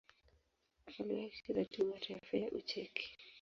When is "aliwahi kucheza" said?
0.99-1.65